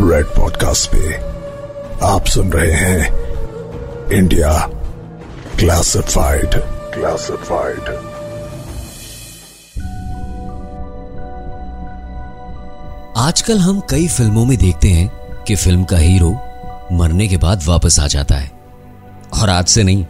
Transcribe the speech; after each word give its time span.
Red 0.00 0.26
podcast 0.26 0.90
पे 0.94 1.14
आप 2.06 2.26
सुन 2.26 2.52
रहे 2.52 2.72
हैं 2.72 3.14
इंडिया 4.12 4.70
क्लासिफाइड 5.58 6.50
क्लासिफाइड 6.94 7.80
आजकल 13.16 13.58
हम 13.58 13.80
कई 13.90 14.08
फ़िल्मों 14.08 14.44
में 14.46 14.58
देखते 14.58 14.88
हैं 14.88 15.12
कि 15.46 15.54
फ़िल्म 15.54 15.84
का 15.84 15.96
हीरो 15.96 16.40
मरने 16.92 17.28
के 17.28 17.36
बाद 17.36 17.62
वापस 17.66 18.00
आ 18.00 18.06
जाता 18.06 18.34
है। 18.34 18.50
और 19.40 19.50
आज 19.50 19.66
से 19.66 19.82
नहीं, 19.82 20.06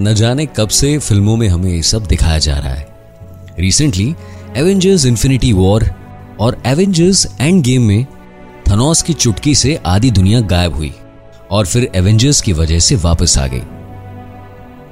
न 0.00 0.14
जाने 0.14 0.46
कब 0.46 0.68
से 0.68 0.98
फ़िल्मों 0.98 1.36
में 1.36 1.48
हमें 1.48 1.82
सब 1.82 2.06
दिखाया 2.06 2.38
जा 2.38 2.58
रहा 2.58 2.74
है। 2.74 2.88
रिसेंटली 3.58 4.16
एवेंजर्स 4.56 5.06
इन्फिनिटी 5.06 5.52
वॉर 5.52 5.90
और 6.40 6.62
एवेंजर्स 6.66 7.28
एंड 7.40 7.62
गेम 7.62 7.82
में 7.82 8.06
थनोस 8.68 9.02
की 9.02 9.12
चुटकी 9.14 9.54
से 9.54 9.74
आधी 9.86 10.10
दुनिया 10.10 10.40
गायब 10.42 10.74
हुई 10.74 10.92
और 11.50 11.66
फिर 11.66 11.90
एवेंजर्स 11.94 12.40
की 12.40 12.52
वजह 12.52 12.78
से 12.78 12.96
वापस 12.96 13.36
आ 13.38 13.46
गई। 13.46 13.62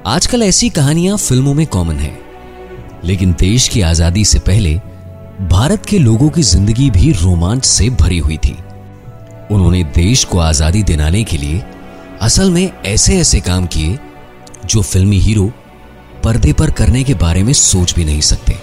आजकल 0.07 0.43
ऐसी 0.43 0.69
कहानियाँ 0.69 1.17
फ़िल्मों 1.17 1.53
में 1.53 1.65
कॉमन 1.67 1.95
है, 1.95 2.17
लेकिन 3.05 3.33
देश 3.39 3.67
की 3.67 3.81
आज़ादी 3.81 4.25
से 4.25 4.39
पहले 4.41 4.75
भारत 5.49 5.85
के 5.85 5.99
लोगों 5.99 6.29
की 6.29 6.41
ज़िंदगी 6.43 6.89
भी 6.91 7.11
रोमांच 7.13 7.65
से 7.65 7.89
भरी 7.91 8.17
हुई 8.17 8.37
थी। 8.37 8.57
उन्होंने 9.51 9.83
देश 9.95 10.23
को 10.23 10.39
आज़ादी 10.39 10.83
दिलाने 10.83 11.23
के 11.23 11.37
लिए 11.37 11.63
असल 12.21 12.51
में 12.51 12.71
ऐसे 12.85 13.17
ऐसे 13.19 13.39
काम 13.41 13.65
किए 13.67 13.97
जो 14.65 14.81
फिल्मी 14.81 15.19
हीरो 15.19 15.51
पर्दे 16.23 16.53
पर 16.53 16.71
करने 16.71 17.03
के 17.03 17.13
बारे 17.15 17.43
में 17.43 17.53
सोच 17.53 17.93
भी 17.95 18.05
नहीं 18.05 18.21
सकते। 18.23 18.55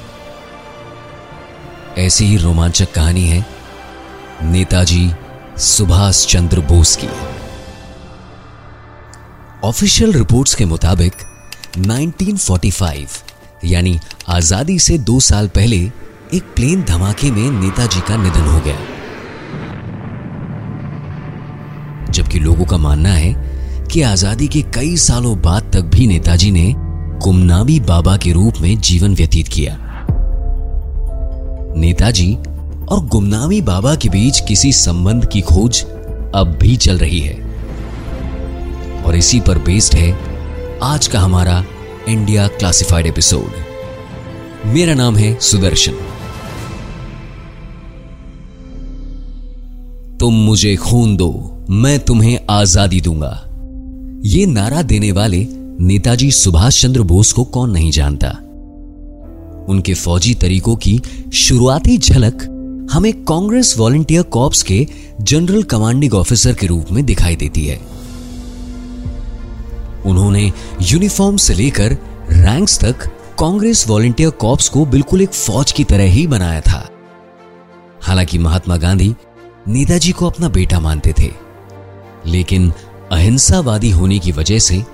ऐसी 1.99 2.25
ही 2.25 2.37
रोमांचक 2.37 2.93
कहानी 2.93 3.25
है 3.25 3.45
नेताजी 4.43 5.11
सुभाष 5.59 6.27
चंद्र 6.27 6.61
बोस 6.61 6.97
की। 6.97 7.09
ऑफिशियल 9.65 10.13
रिपोर्ट्स 10.13 10.55
के 10.55 10.65
मुताबिक 10.65 11.13
1945 11.79 13.23
यानी 13.65 13.99
आज़ादी 14.29 14.79
से 14.79 14.99
दो 14.99 15.21
साल 15.21 15.49
पहले, 15.49 15.77
एक 16.35 16.43
प्लेन 16.57 16.83
धमाके 16.83 17.31
में 17.31 17.51
नेताजी 17.51 18.01
का 18.01 18.17
निधन 18.17 18.47
हो 18.47 18.61
गया। 18.61 18.79
जबकि 22.11 22.39
लोगों 22.39 22.65
का 22.65 22.77
मानना 22.77 23.09
है 23.09 23.33
कि 23.93 24.03
आज़ादी 24.03 24.49
के 24.49 24.63
कई 24.63 24.97
सालों 24.97 25.43
बाद 25.43 25.71
तक 25.73 25.81
भी 25.81 26.07
नेताजी 26.07 26.51
ने 26.51 26.73
गुमनामी 27.19 27.81
बाबा 27.81 28.17
के 28.17 28.33
रूप 28.33 28.55
में 28.61 28.79
जीवन 28.81 29.15
व्यतीत 29.15 29.49
किया। 29.49 29.77
नेताजी 31.77 32.39
और 32.91 33.05
गुमनामी 33.07 33.61
बाबा 33.61 33.95
के 33.95 34.09
बीच 34.09 34.41
किसी 34.41 34.73
संबंध 34.73 35.27
की 35.27 35.41
खोज 35.41 35.83
अब 36.35 36.57
भी 36.61 36.77
चल 36.77 36.99
रही 36.99 37.21
है। 37.21 37.35
और 39.03 39.17
इसी 39.17 39.41
पर 39.41 39.59
बेस्ड 39.59 39.95
है 39.95 40.13
आज 40.83 41.07
का 41.07 41.21
हमारा 41.21 41.65
इंडिया 42.09 42.49
क्लासिफाइड 42.49 43.07
एपिसोड 43.07 44.67
मेरा 44.67 44.95
नाम 44.95 45.17
है 45.17 45.39
सुदर्शन। 45.41 45.93
तुम 50.21 50.35
मुझे 50.35 50.77
खून 50.77 51.17
दो, 51.17 51.33
मैं 51.71 51.99
तुम्हें 52.01 52.39
आज़ादी 52.51 53.01
दूँगा। 53.01 53.33
ये 54.25 54.47
नारा 54.47 54.83
देने 54.83 55.13
वाले 55.13 55.47
नेताजी 55.81 56.31
सुभाष 56.31 56.83
चंद्र 56.83 57.03
बोस 57.03 57.33
को 57.33 57.45
कौन 57.45 57.71
नहीं 57.71 57.91
जानता? 57.91 58.29
उनके 59.69 59.95
फौजी 59.95 60.35
तरीकों 60.35 60.77
की 60.77 61.01
शुरुआती 61.35 61.99
झलक 61.99 62.49
हमें 62.93 63.13
कांग्रेस 63.25 63.75
वॉलंटियर 63.79 64.23
कॉप्स 64.23 64.63
के 64.63 64.87
जनरल 65.21 65.63
कमांडिंग 65.63 66.15
ऑफिसर 66.15 66.55
के 66.55 66.67
रूप 66.67 66.91
में 66.93 67.05
दिखाई 67.07 67.37
देती 67.37 67.67
है। 67.67 67.77
उन्होंने 70.07 70.53
यूनिफॉर्म 70.83 71.37
से 71.37 71.55
लेकर 71.55 71.97
रैंक्स 72.31 72.79
तक 72.79 73.07
कांग्रेस 73.39 73.87
वॉलंटियर 73.89 74.31
कॉप्स 74.31 74.69
को 74.69 74.85
बिल्कुल 74.87 75.23
एक 75.23 75.33
फौज 75.33 75.73
की 75.73 75.85
तरह 75.85 76.05
ही 76.05 76.27
बनाया 76.27 76.61
था। 76.61 76.89
हालाँकि 78.03 78.39
महात्मा 78.39 78.77
गांधी 78.77 79.15
नेताजी 79.69 80.13
को 80.13 80.27
अपना 80.27 80.49
बेटा 80.49 80.81
मानते 80.81 81.15
थे, 81.19 81.31
लेकिन 82.27 82.73
अहिंसावादी 83.13 83.91
होने 83.91 84.19
की 84.19 84.33
वजह 84.33 84.59
से 84.59 84.85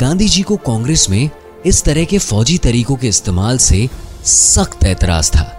गांधी 0.00 0.28
जी 0.28 0.42
को 0.42 0.56
कांग्रेस 0.56 1.08
में 1.10 1.30
इस 1.66 1.82
तरह 1.84 2.04
के 2.04 2.18
फौजी 2.18 2.58
तरीकों 2.58 2.96
के 2.96 3.08
इस्तेमाल 3.08 3.58
से 3.58 3.88
सख्त 4.24 4.84
ऐतराज 4.84 5.30
था। 5.30 5.52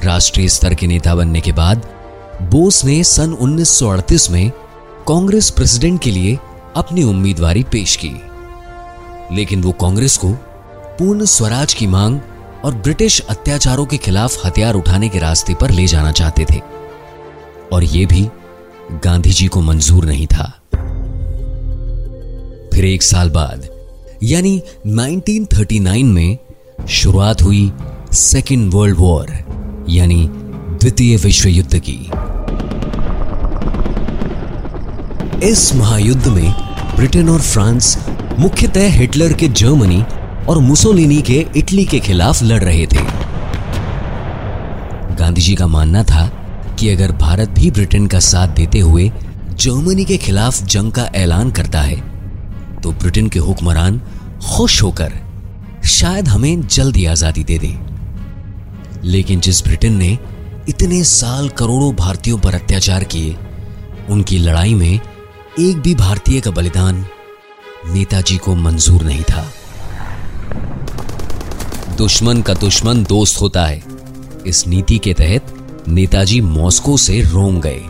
राष्ट्रीय 0.00 0.48
स्तर 0.48 0.74
के 0.74 0.86
नेता 0.86 1.14
बनने 1.14 1.40
के 1.40 1.52
बाद, 1.52 1.86
बोस 2.42 2.84
ने 2.84 3.04
सन 3.04 3.32
1938 3.32 4.30
में 4.30 4.50
कांग्रेस 5.08 5.50
प्रेसिडेंट 5.50 6.00
के 6.00 6.10
लिए 6.10 6.38
अपनी 6.76 7.02
उम्मीदवारी 7.02 7.62
पेश 7.62 7.96
की। 7.96 8.12
लेकिन 9.32 9.62
वो 9.62 9.72
कांग्रेस 9.72 10.16
को 10.16 10.32
पूर्ण 10.98 11.24
स्वराज 11.24 11.74
की 11.74 11.86
मांग 11.86 12.20
और 12.64 12.74
ब्रिटिश 12.74 13.20
अत्याचारों 13.20 13.86
के 13.86 13.96
खिलाफ 13.96 14.46
हथियार 14.46 14.74
उठाने 14.74 15.08
के 15.08 15.18
रास्ते 15.18 15.54
पर 15.54 15.70
ले 15.70 15.86
जाना 15.86 16.12
चाहते 16.12 16.46
थे। 16.50 16.60
और 17.72 17.84
यह 17.84 18.06
भी 18.06 18.28
गांधी 18.92 19.30
जी 19.30 19.46
को 19.46 19.60
मंजूर 19.60 20.04
नहीं 20.04 20.26
था। 20.26 20.60
फिर 22.74 22.84
एक 22.84 23.02
साल 23.02 23.30
बाद, 23.30 23.68
यानी 24.22 24.62
1939 24.86 26.06
में 26.06 26.38
शुरुआत 26.88 27.42
हुई 27.42 27.72
सेकेंड 28.12 28.74
वर्ल्ड 28.74 28.98
वॉर। 28.98 29.43
यानी 29.90 30.26
द्वितीय 30.30 31.16
विश्व 31.16 31.48
युद्ध 31.48 31.78
की। 31.78 31.98
इस 35.46 35.74
महायुद्ध 35.74 36.26
में 36.28 36.52
ब्रिटेन 36.96 37.28
और 37.28 37.40
फ्रांस 37.40 37.96
मुख्यतः 38.38 38.88
हिटलर 38.90 39.32
के 39.32 39.48
जर्मनी 39.50 40.02
और 40.48 40.58
मुसोलिनी 40.58 41.20
के 41.22 41.44
इटली 41.56 41.84
के 41.84 42.00
खिलाफ 42.00 42.42
लड़ 42.42 42.62
रहे 42.64 42.86
थे। 42.86 43.04
गांधी 45.16 45.42
जी 45.42 45.54
का 45.54 45.66
मानना 45.66 46.02
था 46.04 46.26
कि 46.80 46.88
अगर 46.88 47.12
भारत 47.12 47.50
भी 47.50 47.70
ब्रिटेन 47.70 48.06
का 48.06 48.18
साथ 48.22 48.54
देते 48.56 48.78
हुए 48.78 49.10
जर्मनी 49.50 50.04
के 50.04 50.16
खिलाफ 50.16 50.62
जंग 50.64 50.92
का 50.92 51.04
ऐलान 51.14 51.50
करता 51.50 51.80
है 51.80 52.00
तो 52.82 52.92
ब्रिटेन 52.92 53.28
के 53.28 53.38
हुक्मरान 53.38 54.00
खुश 54.46 54.82
होकर 54.82 55.12
शायद 55.90 56.28
हमें 56.28 56.66
जल्दी 56.66 57.04
आज़ादी 57.06 57.44
दे 57.44 57.58
दे। 57.58 57.68
लेकिन 59.04 59.40
जिस 59.40 59.64
ब्रिटेन 59.64 59.96
ने 59.96 60.18
इतने 60.68 61.04
साल 61.04 61.48
करोड़ों 61.48 61.94
भारतीयों 61.94 62.38
पर 62.38 62.54
अत्याचार 62.54 63.04
किए, 63.04 63.36
उनकी 64.10 64.38
लड़ाई 64.38 64.74
में 64.74 65.00
एक 65.60 65.76
भी 65.78 65.94
भारतीय 65.94 66.40
का 66.40 66.50
बलिदान 66.50 67.06
नेताजी 67.86 68.36
को 68.36 68.54
मंजूर 68.54 69.02
नहीं 69.02 69.22
था। 69.22 69.52
दुश्मन 71.98 72.42
का 72.42 72.54
दुश्मन 72.54 73.04
दोस्त 73.04 73.40
होता 73.40 73.66
है। 73.66 73.82
इस 74.46 74.66
नीति 74.66 74.98
के 74.98 75.14
तहत 75.14 75.54
नेताजी 75.88 76.40
मॉस्को 76.40 76.96
से 76.96 77.20
रोम 77.20 77.60
गए। 77.60 77.82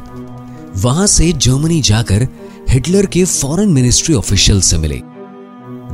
वहाँ 0.77 1.07
से 1.07 1.33
जर्मनी 1.33 1.81
जाकर 1.81 2.29
हिटलर 2.69 3.07
के 3.07 3.25
फॉरेन 3.25 3.69
मिनिस्ट्री 3.69 4.15
ऑफिशियल 4.15 4.61
से 4.61 4.79
मिले। 4.79 5.03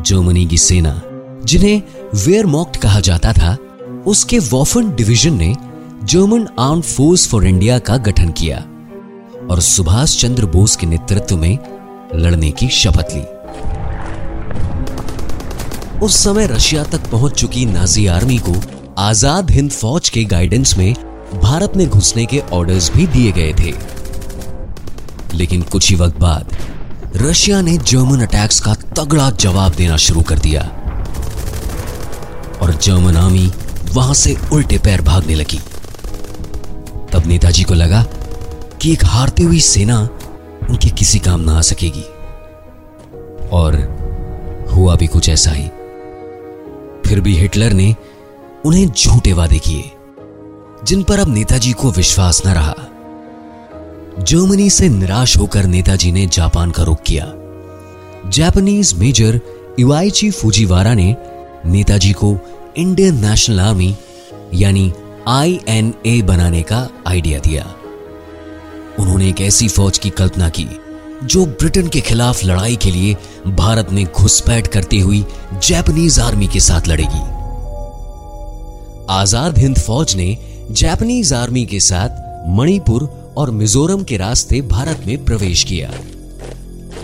जर्मनी 0.02 0.46
की 0.46 0.58
सेना, 0.58 1.02
जिन्हें 1.44 1.82
वेयरमॉक्ट 2.14 2.76
कहा 2.76 3.00
जाता 3.00 3.32
था 3.32 3.69
उसके 4.06 4.38
वॉफन 4.38 4.90
डिवीज़न 4.96 5.34
ने 5.34 5.54
German 6.04 6.46
arm 6.58 6.80
force 6.80 7.26
for 7.28 7.46
India 7.46 7.78
का 7.78 7.96
गठन 7.96 8.30
किया 8.32 8.58
और 9.46 9.60
सुभाष 9.60 10.16
चंद्र 10.20 10.46
बोस 10.46 10.76
के 10.76 10.86
नेतृत्व 10.86 11.36
में 11.36 11.58
लड़ने 12.14 12.50
की 12.50 12.68
शपथ 12.68 13.14
ली। 13.14 13.24
उस 15.98 16.16
समय 16.16 16.46
रशिया 16.46 16.84
तक 16.84 17.10
पहुँच 17.10 17.32
चुकी 17.32 17.66
नाजी 17.66 18.06
आर्मी 18.06 18.38
को 18.38 18.54
आज़ाद 18.98 19.50
हिंद 19.50 19.70
फौज 19.70 20.08
के 20.08 20.24
गाइडेंस 20.24 20.76
में 20.78 20.94
भारत 21.42 21.76
में 21.76 21.88
घुसने 21.88 22.26
के 22.26 22.40
ऑर्डर्स 22.52 22.90
भी 22.92 23.06
दिए 23.06 23.32
गए 23.32 23.52
थे। 23.52 23.74
लेकिन 25.36 25.62
कुछ 25.62 25.90
ही 25.90 25.96
वक्त 25.96 26.18
बाद 26.20 26.56
रशिया 27.16 27.60
ने 27.60 27.76
जर्मन 27.78 28.20
अटैक्स 28.20 28.60
का 28.60 28.74
तगड़ा 28.98 29.30
जवाब 29.30 29.74
देना 29.74 29.96
शुरू 29.96 30.22
कर 30.22 30.38
दिया। 30.38 30.62
और 32.62 32.74
जर्मन 32.82 33.16
आर्मी 33.16 33.50
वहाँ 33.92 34.14
से 34.14 34.36
उल्टे 34.52 34.78
पैर 34.78 35.02
भागने 35.02 35.34
लगी। 35.34 35.60
तब 37.12 37.22
नेताजी 37.26 37.62
को 37.62 37.74
लगा 37.74 38.02
कि 38.82 38.92
एक 38.92 39.04
हारती 39.04 39.42
हुई 39.42 39.60
सेना 39.60 40.08
उनके 40.70 40.90
किसी 40.90 41.18
काम 41.18 41.40
ना 41.40 41.58
आ 41.58 41.60
सकेगी। 41.60 42.04
और 43.52 43.76
हुआ 44.74 44.96
भी 44.96 45.06
कुछ 45.06 45.28
ऐसा 45.28 45.50
ही। 45.50 45.68
फिर 47.06 47.20
भी 47.20 47.36
हिटलर 47.36 47.72
ने 47.72 47.94
उन्हें 48.64 48.86
झूठे 48.86 49.32
वादे 49.32 49.58
किए, 49.58 49.90
जिन 50.84 51.02
पर 51.02 51.18
अब 51.18 51.28
नेताजी 51.28 51.72
को 51.72 51.90
विश्वास 51.90 52.42
न 52.46 52.50
रहा। 52.50 52.74
जर्मनी 54.18 54.70
से 54.70 54.88
निराश 54.88 55.36
होकर 55.36 55.64
नेताजी 55.64 56.12
ने 56.12 56.26
जापान 56.26 56.70
का 56.70 56.82
रुख 56.82 57.02
किया। 57.02 57.32
जापानीज 58.30 58.94
मेजर 58.94 59.40
इवाइची 59.78 60.30
फुजीवारा 60.30 60.94
ने 60.94 61.16
नेताजी 61.66 62.12
को 62.12 62.38
इंडियन 62.76 63.16
नेशनल 63.20 63.60
आर्मी, 63.60 63.94
यानी 64.54 64.92
आईएनए 65.28 66.20
बनाने 66.22 66.60
का 66.62 66.88
आइडिया 67.06 67.38
दिया। 67.38 67.64
उन्होंने 68.98 69.28
एक 69.28 69.40
ऐसी 69.40 69.68
फौज 69.68 69.98
की 69.98 70.10
कल्पना 70.10 70.48
की, 70.48 70.66
जो 71.24 71.44
ब्रिटेन 71.46 71.88
के 71.88 72.00
खिलाफ 72.00 72.44
लड़ाई 72.44 72.76
के 72.76 72.90
लिए 72.90 73.16
भारत 73.48 73.90
में 73.92 74.04
घुसपैठ 74.04 74.66
करती 74.66 75.00
हुई 75.00 75.24
जापानीज 75.62 76.18
आर्मी 76.20 76.46
के 76.46 76.60
साथ 76.60 76.88
लड़ेगी। 76.88 77.22
आज़ाद 79.10 79.58
हिंद 79.58 79.78
फौज 79.78 80.14
ने 80.16 80.36
जापानीज 80.70 81.32
आर्मी 81.32 81.64
के 81.66 81.80
साथ 81.80 82.48
मणिपुर 82.48 83.08
और 83.36 83.50
मिजोरम 83.50 84.04
के 84.04 84.16
रास्ते 84.16 84.60
भारत 84.68 85.02
में 85.06 85.24
प्रवेश 85.24 85.64
किया। 85.64 85.90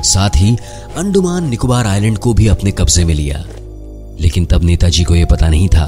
साथ 0.04 0.36
ही 0.36 0.56
अंडमान 0.96 1.48
निकोबार 1.48 1.86
आइलैंड 1.86 2.18
को 2.18 2.34
भी 2.34 2.48
अपने 2.48 2.70
कब्जे 2.70 3.04
में 3.04 3.14
लिया। 3.14 3.44
लेकिन 4.20 4.44
तब 4.44 4.64
नेताजी 4.64 5.04
को 5.04 5.14
यह 5.14 5.26
पता 5.26 5.48
नहीं 5.48 5.68
था 5.68 5.86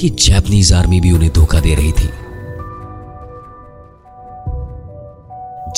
कि 0.00 0.08
जापानीज 0.20 0.72
आर्मी 0.72 1.00
भी 1.00 1.12
उन्हें 1.12 1.32
धोखा 1.32 1.60
दे 1.60 1.74
रही 1.74 1.92
थी। 1.92 2.08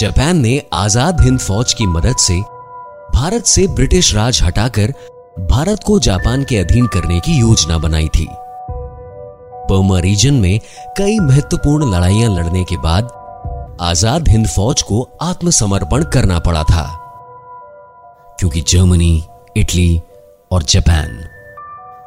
जापान 0.01 0.37
ने 0.37 0.63
आज़ाद 0.75 1.21
हिंद 1.21 1.39
फौज 1.41 1.73
की 1.75 1.87
मदद 1.87 2.17
से 2.19 2.41
भारत 3.15 3.47
से 3.47 3.67
ब्रिटिश 3.69 4.15
राज 4.15 4.41
हटाकर 4.43 4.93
भारत 5.51 5.85
को 5.87 5.99
जापान 6.01 6.45
के 6.45 6.57
अधीन 6.59 6.87
करने 6.87 7.21
की 7.21 7.39
योजना 7.39 7.79
बनाई 7.79 8.09
थी। 8.09 8.27
बर्मा 9.69 9.99
रीजन 10.01 10.35
में 10.35 10.59
कई 10.99 11.19
महत्वपूर्ण 11.21 11.91
लड़ाइयाँ 11.95 12.35
लड़ने 12.35 12.65
के 12.65 12.77
बाद 12.79 13.09
आज़ाद 13.83 14.29
हिंद 14.29 14.47
फौज 14.47 14.83
को 14.83 15.03
आत्मसमर्पण 15.23 16.05
करना 16.05 16.39
पड़ा 16.39 16.63
था, 16.65 16.85
क्योंकि 18.41 18.61
जर्मनी, 18.63 19.25
इटली 19.57 20.01
और 20.51 20.63
जापान 20.63 21.19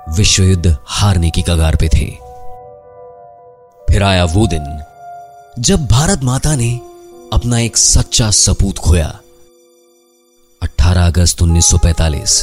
विश्व 0.09 0.43
युद्ध 0.43 0.77
हारने 0.85 1.29
की 1.29 1.41
कगार 1.41 1.75
पे 1.75 1.87
थे। 1.87 2.05
फिर 3.85 4.03
आया 4.03 4.23
वो 4.25 4.47
दिन, 4.47 4.83
जब 5.59 5.85
भारत 5.87 6.23
माता 6.23 6.55
ने 6.55 6.79
अपना 7.33 7.59
एक 7.59 7.77
सच्चा 7.77 8.29
सपूत 8.31 8.77
खोया। 8.77 9.19
18 10.61 11.07
अगस्त 11.07 11.41
1945 11.41 12.39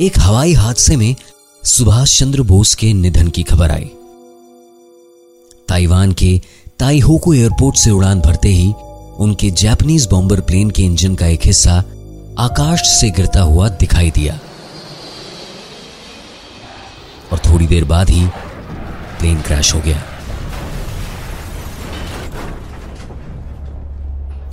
एक 0.00 0.18
हवाई 0.18 0.52
हादसे 0.52 0.96
में 0.96 1.14
सुभाष 1.64 2.18
चंद्र 2.18 2.42
बोस 2.42 2.74
के 2.74 2.92
निधन 2.92 3.28
की 3.28 3.42
खबर 3.42 3.70
आई। 3.70 3.90
ताइवान 5.68 6.12
के 6.12 6.40
ताइहोको 6.78 7.34
एयरपोर्ट 7.34 7.76
से 7.76 7.90
उड़ान 7.90 8.20
भरते 8.20 8.48
ही 8.48 8.72
उनके 9.18 9.50
जापानीज 9.50 10.06
बॉम्बर 10.06 10.40
प्लेन 10.40 10.70
के 10.70 10.82
इंजन 10.82 11.14
का 11.14 11.26
एक 11.26 11.40
हिस्सा 11.44 11.82
आकाश 12.38 12.80
से 13.00 13.10
गिरता 13.10 13.40
हुआ 13.40 13.68
दिखाई 13.68 14.10
दिया। 14.10 14.38
और 17.32 17.38
थोड़ी 17.38 17.66
देर 17.66 17.84
बाद 17.84 18.10
ही 18.10 18.26
प्लेन 19.18 19.40
क्रैश 19.40 19.74
हो 19.74 19.80
गया। 19.80 20.02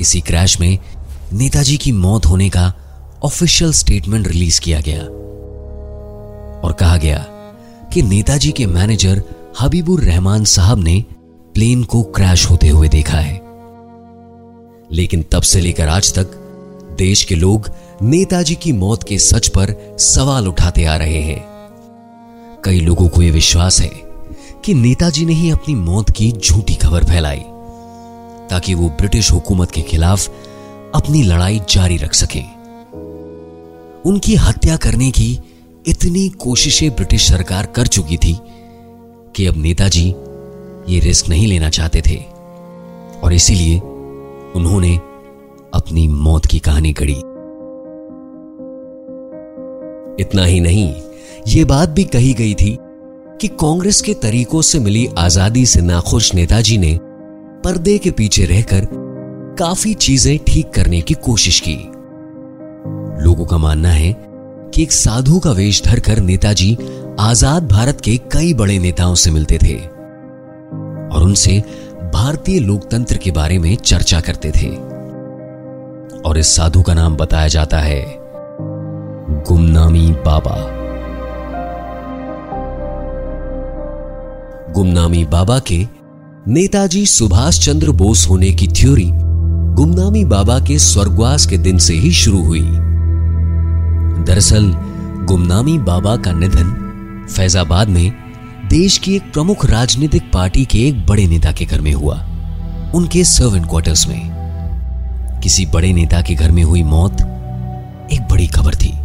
इसी 0.01 0.21
क्रैश 0.21 0.59
में 0.59 0.79
नेताजी 1.33 1.77
की 1.77 1.91
मौत 1.91 2.25
होने 2.25 2.49
का 2.49 2.73
ऑफिशियल 3.23 3.71
स्टेटमेंट 3.71 4.27
रिलीज़ 4.27 4.61
किया 4.61 4.81
गया। 4.81 5.01
और 6.63 6.73
कहा 6.73 6.97
गया 6.97 7.17
कि 7.93 8.01
नेताजी 8.01 8.51
के 8.51 8.65
मैनेजर 8.65 9.23
हबीबुर 9.61 10.03
रहमान 10.03 10.43
साहब 10.43 10.77
ने 10.77 11.05
प्लेन 11.53 11.83
को 11.83 12.03
क्रैश 12.03 12.49
होते 12.49 12.67
हुए 12.67 12.87
देखा 12.87 13.17
है। 13.17 13.41
लेकिन 14.91 15.25
तब 15.31 15.41
से 15.41 15.59
लेकर 15.59 15.87
आज 15.87 16.13
तक 16.13 16.27
देश 16.97 17.23
के 17.23 17.35
लोग 17.35 17.69
नेताजी 18.01 18.55
की 18.55 18.73
मौत 18.73 19.03
के 19.03 19.17
सच 19.17 19.47
पर 19.47 19.97
सवाल 19.99 20.47
उठाते 20.47 20.85
आ 20.85 20.95
रहे 20.95 21.21
हैं। 21.21 21.56
कई 22.67 22.79
लोगों 22.79 23.07
को 23.07 23.21
यह 23.21 23.31
विश्वास 23.31 23.79
है 23.81 23.89
कि 24.65 24.73
नेताजी 24.73 25.25
ने 25.25 25.33
ही 25.33 25.49
अपनी 25.49 25.75
मौत 25.75 26.09
की 26.09 26.31
झूठी 26.31 26.75
खबर 26.75 27.03
फैलाई, 27.03 27.43
ताकि 28.49 28.73
वो 28.73 28.89
ब्रिटिश 28.89 29.31
हुकूमत 29.31 29.71
के 29.71 29.81
खिलाफ 29.81 30.27
अपनी 30.95 31.21
लड़ाई 31.23 31.61
जारी 31.69 31.97
रख 31.97 32.13
सकें। 32.13 32.43
उनकी 34.05 34.35
हत्या 34.35 34.77
करने 34.77 35.09
की 35.11 35.39
इतनी 35.87 36.27
कोशिशें 36.29 36.89
ब्रिटिश 36.95 37.29
सरकार 37.29 37.65
कर 37.65 37.87
चुकी 37.87 38.17
थी 38.17 38.37
कि 39.35 39.45
अब 39.45 39.57
नेताजी 39.57 40.05
ये 40.89 40.99
रिस्क 40.99 41.29
नहीं 41.29 41.47
लेना 41.47 41.69
चाहते 41.69 42.01
थे, 42.07 42.17
और 43.23 43.33
इसीलिए 43.33 43.79
उन्होंने 44.55 44.95
अपनी 45.73 46.07
मौत 46.07 46.45
की 46.45 46.59
कहानी 46.59 46.93
गढ़ी। 46.93 47.19
इतना 50.23 50.43
ही 50.43 50.59
नहीं 50.59 50.93
यह 51.47 51.65
बात 51.65 51.89
भी 51.89 52.03
कही 52.03 52.33
गई 52.33 52.53
थी 52.53 52.77
कि 53.41 53.47
कांग्रेस 53.47 54.01
के 54.01 54.13
तरीकों 54.13 54.61
से 54.61 54.79
मिली 54.79 55.07
आज़ादी 55.17 55.65
से 55.65 55.81
नाखुश 55.81 56.33
नेताजी 56.35 56.77
ने 56.77 56.97
पर्दे 57.63 57.97
के 57.97 58.11
पीछे 58.11 58.45
रहकर 58.45 58.87
काफ़ी 59.59 59.93
चीज़ें 59.93 60.37
ठीक 60.47 60.69
करने 60.69 61.01
की 61.01 61.13
कोशिश 61.13 61.59
की। 61.59 61.75
लोगों 63.23 63.45
का 63.45 63.57
मानना 63.57 63.89
है 63.89 64.15
कि 64.73 64.83
एक 64.83 64.91
साधु 64.91 65.39
का 65.39 65.51
वेश 65.51 65.81
धरकर 65.83 66.19
नेताजी 66.19 66.77
आज़ाद 67.19 67.67
भारत 67.67 68.01
के 68.01 68.17
कई 68.31 68.53
बड़े 68.53 68.77
नेताओं 68.79 69.15
से 69.15 69.31
मिलते 69.31 69.57
थे 69.57 69.75
और 69.75 71.23
उनसे 71.23 71.59
भारतीय 72.13 72.59
लोकतंत्र 72.59 73.17
के 73.17 73.31
बारे 73.31 73.59
में 73.59 73.75
चर्चा 73.75 74.19
करते 74.21 74.51
थे। 74.51 74.69
और 76.21 76.37
इस 76.37 76.55
साधु 76.55 76.81
का 76.81 76.93
नाम 76.93 77.15
बताया 77.15 77.47
जाता 77.47 77.79
है, 77.79 78.03
गुमनामी 79.47 80.07
बाबा। 80.25 80.55
गुमनामी 84.75 85.25
बाबा 85.25 85.59
के 85.59 85.87
नेताजी 86.47 87.05
सुभाष 87.05 87.59
चंद्र 87.59 87.91
बोस 87.91 88.29
होने 88.29 88.51
की 88.51 88.67
थ्योरी 88.67 89.09
गुमनामी 89.75 90.25
बाबा 90.25 90.59
के 90.59 90.79
स्वर्गवास 90.79 91.45
के 91.45 91.57
दिन 91.57 91.77
से 91.77 91.93
ही 91.93 92.11
शुरू 92.11 92.43
हुई। 92.43 92.61
दरअसल, 94.23 94.73
गुमनामी 95.25 95.77
बाबा 95.77 96.15
का 96.15 96.31
निधन 96.31 96.73
फैजाबाद 97.35 97.89
में 97.89 98.11
देश 98.69 98.97
की 98.97 99.15
एक 99.15 99.33
प्रमुख 99.33 99.65
राजनीतिक 99.65 100.31
पार्टी 100.33 100.65
के 100.65 100.87
एक 100.87 101.05
बड़े 101.05 101.27
नेता 101.27 101.51
के 101.51 101.65
घर 101.65 101.81
में 101.81 101.93
हुआ। 101.93 102.15
उनके 102.95 103.23
सर्वेंट 103.23 103.69
क्वार्टर्स 103.69 104.07
में। 104.07 104.21
किसी 105.43 105.65
बड़े 105.65 105.93
नेता 105.93 106.21
के 106.21 106.35
घर 106.35 106.51
में 106.51 106.63
हुई 106.63 106.83
मौत 106.83 107.21
एक 108.13 108.27
बड़ी 108.31 108.47
खबर 108.47 108.75
थी। 108.75 108.99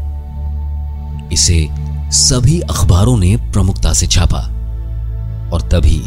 इसे 1.34 1.68
सभी 2.10 2.60
अखबारों 2.60 3.18
ने 3.18 3.36
प्रमुखता 3.36 3.92
से 3.92 4.06
छापा। 4.06 4.58
और 5.52 5.62
तभी 5.62 6.00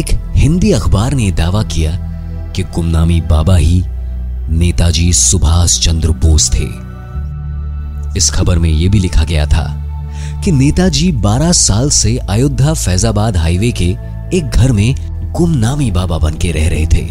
एक 0.00 0.06
हिंदी 0.36 0.72
अखबार 0.72 1.14
ने 1.14 1.30
दावा 1.30 1.62
किया 1.62 1.92
कि 2.56 2.62
गुमनामी 2.62 3.20
बाबा 3.20 3.56
ही 3.56 3.82
नेताजी 4.48 5.12
सुभाष 5.12 5.78
चंद्र 5.80 6.10
बोस 6.10 6.50
थे। 6.54 6.90
इस 8.18 8.30
खबर 8.30 8.58
में 8.58 8.70
यह 8.70 8.90
भी 8.90 8.98
लिखा 8.98 9.24
गया 9.24 9.46
था 9.46 9.66
कि 10.44 10.52
नेताजी 10.52 11.12
12 11.12 11.52
साल 11.52 11.90
से 11.90 12.16
अयोध्या 12.16 12.74
फैजाबाद 12.74 13.36
हाईवे 13.36 13.72
के 13.72 13.96
एक 14.36 14.50
घर 14.54 14.72
में 14.72 14.94
गुमनामी 15.32 15.90
बाबा 15.90 16.18
बन 16.18 16.34
के 16.34 16.52
रह 16.52 16.68
रहे 16.68 16.86
थे। 16.86 17.06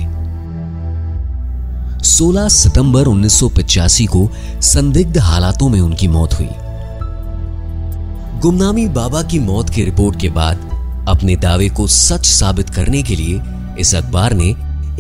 16 2.04 2.48
सितंबर 2.48 3.08
1985 3.08 4.06
को 4.06 4.30
संदिग्ध 4.62 5.18
हालातों 5.18 5.70
में 5.70 5.80
उनकी 5.82 6.08
मौत 6.08 6.34
हुई। 6.34 6.50
गुमनामी 8.42 8.88
बाबा 8.88 9.24
की 9.24 9.40
मौत 9.40 9.70
की 9.70 9.84
रिपोर्ट 9.84 10.20
के 10.20 10.30
बाद 10.30 10.58
अपने 11.10 11.36
दावे 11.36 11.70
को 11.70 11.88
सच 11.88 12.26
साबित 12.26 12.70
करने 12.70 13.04
के 13.04 13.16
लिए 13.16 13.42
इस 13.80 13.96
अखबार 13.96 14.34
ने 14.34 14.50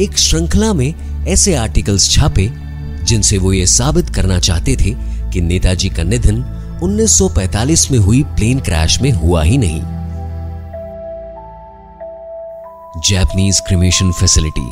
एक 0.03 0.17
श्रृंखला 0.17 0.73
में 0.73 1.25
ऐसे 1.27 1.55
आर्टिकल्स 1.55 2.09
छापे, 2.11 2.49
जिनसे 3.03 3.37
वो 3.37 3.53
ये 3.53 3.65
साबित 3.67 4.09
करना 4.09 4.39
चाहते 4.39 4.75
थे 4.75 4.93
कि 5.31 5.41
नेताजी 5.41 5.89
का 5.89 6.03
निधन 6.03 6.43
1945 6.83 7.89
में 7.91 7.97
हुई 7.99 8.23
प्लेन 8.23 8.59
क्रैश 8.59 9.01
में 9.01 9.11
हुआ 9.11 9.43
ही 9.43 9.57
नहीं। 9.57 9.81
जैपनीज 13.01 13.59
क्रिमेशन 13.59 14.11
फैसिलिटी 14.11 14.69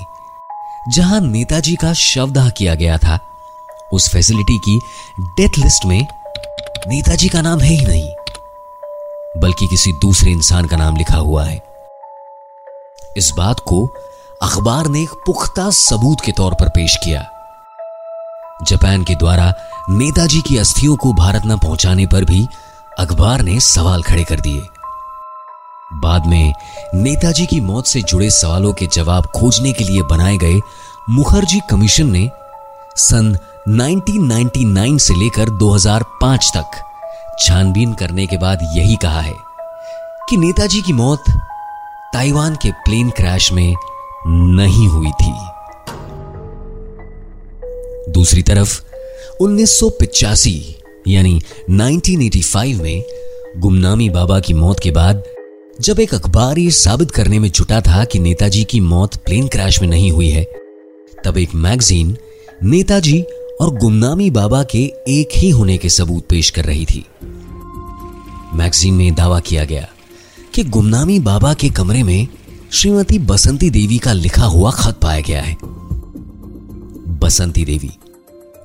जहाँ 0.90 1.20
नेताजी 1.22 1.76
का 1.76 1.94
शवदाह 1.94 2.50
किया 2.50 2.76
गया 2.76 2.98
था, 2.98 3.20
उस 3.94 4.10
फैसिलिटी 4.10 4.58
की 4.60 4.80
डेथ 5.38 5.58
लिस्ट 5.58 5.86
में 5.86 6.02
नेताजी 6.88 7.30
का 7.30 7.42
नाम 7.42 7.60
है 7.60 7.74
ही 7.74 7.86
नहीं। 7.86 8.10
बल्कि 9.38 9.68
किसी 9.68 9.94
दूसरे 9.94 10.32
इंसान 10.32 10.66
का 10.66 10.78
नाम 10.78 10.96
लिखा 10.96 11.18
हुआ 11.18 11.44
है। 11.46 11.64
इस 13.18 13.32
बात 13.38 13.60
को 13.60 13.88
अखबार 14.42 14.88
ने 14.88 15.02
एक 15.02 15.10
पुख्ता 15.10 15.70
सबूत 15.70 16.22
के 16.22 16.32
तौर 16.32 16.54
पर 16.54 16.70
पेश 16.70 16.96
किया। 17.04 17.26
जापान 18.64 19.04
के 19.04 19.16
द्वारा 19.16 19.54
नेताजी 19.90 20.42
की 20.42 20.58
अस्थियों 20.58 20.96
को 20.96 21.14
भारत 21.14 21.42
न 21.46 21.58
पहुँचाने 21.58 22.06
पर 22.06 22.24
भी 22.24 22.48
अखबार 23.00 23.42
ने 23.42 23.60
सवाल 23.60 24.04
खड़े 24.04 24.24
कर 24.24 24.40
दिए। 24.40 24.62
बाद 25.94 26.26
में 26.26 26.54
नेताजी 26.96 27.46
की 27.46 27.60
मौत 27.62 27.88
से 27.88 28.02
जुड़े 28.02 28.30
सवालों 28.30 28.74
के 28.74 28.86
जवाब 28.86 29.26
खोजने 29.26 29.74
के 29.74 29.84
लिए 29.84 30.02
बनाए 30.02 30.38
गए 30.38 30.60
मुखर्जी 31.10 31.60
कमीशन 31.70 32.12
ने 32.12 32.30
सन 32.98 33.38
1999 33.70 35.00
से 35.00 35.16
लेकर 35.16 35.50
2005 35.50 36.52
तक 36.58 36.87
छानबीन 37.40 37.94
करने 37.94 38.26
के 38.28 38.38
बाद 38.38 38.60
यही 38.76 38.96
कहा 38.96 39.22
है 39.22 39.34
कि 40.30 40.38
नेताजी 40.38 40.82
की 40.82 40.94
मौत 40.94 41.24
ताइवान 42.14 42.56
के 42.56 42.72
प्लेन 42.72 43.10
क्रैश 43.10 43.52
में 43.52 43.76
नहीं 44.28 44.88
हुई 44.88 45.12
थी। 45.12 45.34
दूसरी 48.12 48.42
तरफ़, 48.42 48.82
उन्नीस 49.42 49.80
यानी 51.08 51.42
1985 51.70 52.74
में 52.74 53.04
गुमनामी 53.58 54.10
बाबा 54.10 54.40
की 54.40 54.54
मौत 54.54 54.80
के 54.80 54.92
बाद, 54.92 55.24
जब 55.82 56.00
एक 56.00 56.14
अखबार 56.14 56.58
ये 56.58 56.72
साबित 56.72 57.12
करने 57.12 57.40
में 57.40 57.52
जुटा 57.52 57.82
था 57.82 58.06
कि 58.06 58.20
नेताजी 58.20 58.64
की 58.64 58.80
मौत 58.80 59.16
प्लेन 59.16 59.48
क्रैश 59.48 59.82
में 59.82 59.88
नहीं 59.88 60.12
हुई 60.12 60.30
है, 60.30 60.44
तब 61.26 61.38
एक 61.38 61.56
मैगजीन 61.56 62.18
नेताजी 62.64 63.26
और 63.62 63.76
गुमनामी 63.76 64.30
बाबा 64.30 64.64
के 64.64 64.94
एक 65.08 65.30
ही 65.36 65.50
होने 65.50 65.78
के 65.78 65.90
सबूत 65.90 66.28
पेश 66.30 66.50
कर 66.50 66.66
रही 66.66 66.86
थी। 66.86 67.06
मैगजीन 68.54 68.94
में 68.94 69.16
दावा 69.16 69.40
किया 69.40 69.66
गया 69.66 69.88
कि 70.54 70.64
गुमनामी 70.64 71.20
बाबा 71.20 71.54
के 71.54 71.70
कमरे 71.70 72.04
में 72.04 72.28
श्रीमती 72.72 73.20
बसंती 73.20 73.70
देवी 73.70 73.98
का 73.98 74.14
लिखा 74.14 74.46
हुआ 74.46 74.72
खत 74.72 75.00
पाया 75.04 75.20
गया 75.20 75.42
है। 75.42 75.58
बसंती 77.20 77.66
देवी, 77.66 77.92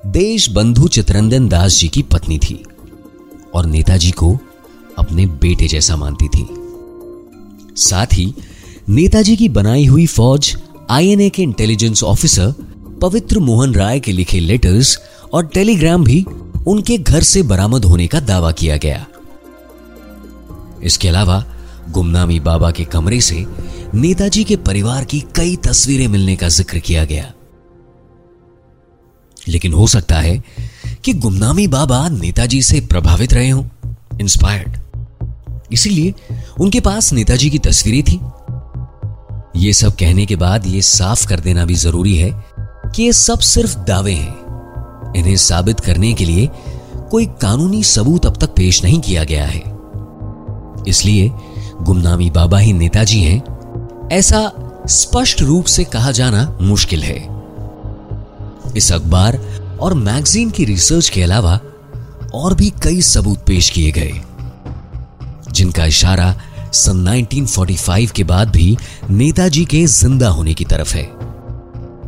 देश 0.05 0.49
बंधु 0.49 0.87
चित्रंजन 0.87 1.47
दास 1.47 1.79
जी 1.79 1.87
की 1.87 2.01
पत्नी 2.01 2.37
थी 2.37 2.63
और 3.53 3.65
नेताजी 3.65 4.11
को 4.11 4.37
अपने 4.97 5.25
बेटे 5.25 5.67
जैसा 5.67 5.95
मानती 5.95 6.27
थी। 6.27 6.47
साथ 7.81 8.07
ही, 8.13 8.33
नेताजी 8.89 9.35
की 9.35 9.49
बनाई 9.49 9.85
हुई 9.85 10.05
फौज 10.05 10.57
आईएनए 10.89 11.29
के 11.29 11.43
इंटेलिजेंस 11.43 12.03
ऑफिसर 12.03 12.53
पवित्र 13.03 13.39
मोहन 13.39 13.73
राय 13.75 13.99
के 13.99 14.11
लिखे 14.11 14.39
लेटर्स 14.39 14.97
और 15.33 15.45
टेलीग्राम 15.45 16.03
भी 16.03 16.23
उनके 16.67 16.97
घर 16.97 17.23
से 17.23 17.41
बरामद 17.43 17.85
होने 17.85 18.05
का 18.07 18.19
दावा 18.19 18.51
किया 18.51 18.77
गया। 18.77 19.05
इसके 20.83 21.07
अलावा 21.07 21.43
गुमनामी 21.89 22.39
बाबा 22.39 22.69
के 22.71 22.85
कमरे 22.85 23.19
से 23.21 23.45
नेताजी 23.93 24.43
के 24.43 24.55
परिवार 24.59 25.05
की 25.05 25.19
कई 25.35 25.55
तस्वीरें 25.65 26.07
मिलने 26.07 26.35
का 26.35 26.47
ज़िक्र 26.49 26.79
किया 26.79 27.03
गया। 27.05 27.33
लेकिन 29.47 29.73
हो 29.73 29.87
सकता 29.87 30.19
है 30.19 30.41
कि 31.05 31.13
गुमनामी 31.15 31.67
बाबा 31.67 32.07
नेताजी 32.09 32.61
से 32.63 32.81
प्रभावित 32.87 33.33
रहे 33.33 33.49
हों 33.49 33.65
इंस्पायर्ड 34.21 34.77
इसीलिए 35.73 36.13
उनके 36.59 36.79
पास 36.79 37.13
नेताजी 37.13 37.49
की 37.49 37.59
तस्वीरें 37.59 38.03
थी। 38.03 38.19
ये 39.57 39.73
सब 39.73 39.95
कहने 39.95 40.25
के 40.25 40.35
बाद 40.35 40.65
ये 40.67 40.81
साफ़ 40.81 41.27
कर 41.27 41.39
देना 41.39 41.65
भी 41.65 41.75
ज़रूरी 41.75 42.15
है 42.17 42.31
कि 42.95 43.03
ये 43.03 43.13
सब 43.13 43.39
सिर्फ़ 43.39 43.77
दावे 43.77 44.13
हैं। 44.13 45.13
इन्हें 45.15 45.35
साबित 45.37 45.79
करने 45.79 46.13
के 46.13 46.25
लिए 46.25 46.49
कोई 47.11 47.25
कानूनी 47.25 47.83
सबूत 47.83 48.25
अब 48.25 48.37
तक 48.37 48.49
पेश 48.49 48.83
नहीं 48.83 48.99
किया 49.01 49.23
गया 49.23 49.45
है। 49.45 49.61
इसलिए 50.87 51.31
गुमनामी 51.81 52.29
बाबा 52.29 52.57
ही 52.57 52.73
नेताजी 52.73 53.19
हैं, 53.19 54.09
ऐसा 54.11 54.51
स्पष्ट 54.87 55.41
रूप 55.41 55.65
से 55.65 55.83
कहा 55.83 56.11
जाना 56.11 56.57
मुश्किल 56.61 57.03
है। 57.03 57.19
इस 58.75 58.91
अखबार 58.91 59.39
और 59.81 59.93
मैगजीन 59.93 60.49
की 60.49 60.65
रिसर्च 60.65 61.09
के 61.09 61.23
अलावा 61.23 61.59
और 62.33 62.53
भी 62.53 62.69
कई 62.83 63.01
सबूत 63.01 63.39
पेश 63.39 63.69
किए 63.69 63.91
गए, 63.91 64.21
जिनका 65.51 65.85
इशारा 65.85 66.35
सन 66.73 67.07
1945 67.07 68.11
के 68.11 68.23
बाद 68.23 68.49
भी 68.49 68.77
नेताजी 69.09 69.65
के 69.65 69.85
ज़िंदा 69.85 70.29
होने 70.29 70.53
की 70.53 70.65
तरफ़ 70.65 70.95
है। 70.95 71.22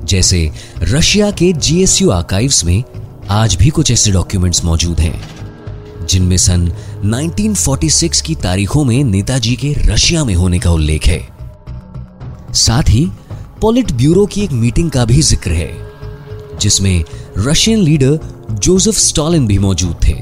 जैसे 0.05 0.49
रशिया 0.81 1.29
के 1.31 1.51
जीएसयू 1.53 2.09
आर्काइव्स 2.09 2.63
में 2.65 2.83
आज 3.29 3.55
भी 3.55 3.69
कुछ 3.69 3.91
ऐसे 3.91 4.11
डॉक्यूमेंट्स 4.11 4.63
मौजूद 4.65 4.99
हैं, 4.99 6.05
जिनमें 6.07 6.37
सन 6.37 6.71
1946 7.05 8.21
की 8.21 8.35
तारीखों 8.35 8.83
में 8.83 9.03
नेताजी 9.03 9.55
के 9.55 9.73
रशिया 9.73 10.23
में 10.25 10.33
होने 10.35 10.59
का 10.59 10.71
उल्लेख 10.71 11.05
है। 11.05 11.19
साथ 12.53 12.89
ही 12.89 13.05
पॉलिट 13.61 13.91
ब्यूरो 13.91 14.25
की 14.25 14.43
एक 14.43 14.51
मीटिंग 14.51 14.91
का 14.91 15.05
भी 15.05 15.21
ज़िक्र 15.21 15.51
है, 15.51 15.71
जिसमें 16.61 17.03
रशियन 17.37 17.79
लीडर 17.79 18.19
जोसेफ 18.51 18.95
स्टॉलिन 18.95 19.47
भी 19.47 19.57
मौजूद 19.59 19.95
थे। 20.07 20.15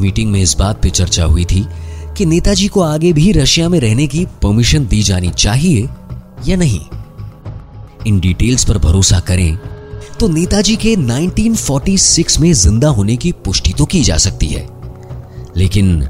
मीटिंग 0.00 0.30
में 0.32 0.40
इस 0.42 0.56
बात 0.56 0.82
पर 0.82 0.90
चर्चा 0.90 1.24
हुई 1.24 1.44
थी 1.44 1.66
कि 2.16 2.26
नेताजी 2.26 2.68
को 2.68 2.80
आगे 2.80 3.12
भी 3.12 3.30
रशिया 3.32 3.68
में 3.68 3.80
रहने 3.80 4.06
की 4.06 4.24
परमिशन 4.42 4.86
दी 4.86 5.02
जानी 5.02 5.30
चाहिए 5.30 5.88
या 6.46 6.56
नहीं। 6.56 6.80
इन 8.06 8.20
डिटेल्स 8.20 8.64
पर 8.64 8.78
भरोसा 8.78 9.20
करें 9.20 9.58
तो 10.20 10.28
नेताजी 10.28 10.76
के 10.76 10.94
1946 10.96 12.38
में 12.40 12.52
ज़िंदा 12.52 12.88
होने 12.88 13.16
की 13.16 13.32
पुष्टि 13.32 13.72
तो 13.72 13.84
की 13.84 14.02
जा 14.02 14.16
सकती 14.16 14.46
है। 14.46 14.66
लेकिन 15.56 16.08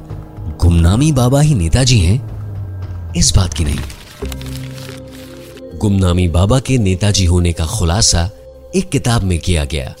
गुमनामी 0.61 1.11
बाबा 1.11 1.41
ही 1.41 1.55
नेताजी 1.55 1.99
हैं, 1.99 3.13
इस 3.13 3.35
बात 3.35 3.53
की 3.53 3.63
नहीं। 3.63 3.79
गुमनामी 5.77 6.27
बाबा 6.27 6.59
के 6.59 6.77
नेताजी 6.77 7.25
होने 7.25 7.53
का 7.53 7.65
खुलासा 7.65 8.29
एक 8.75 8.89
किताब 8.89 9.23
में 9.23 9.39
किया 9.39 9.65
गया, 9.65 9.95